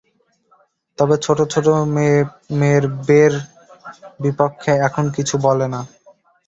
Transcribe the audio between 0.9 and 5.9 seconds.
তবে ছোট ছোট মেয়ের বে-র বিপক্ষে এখন কিছু বলো না।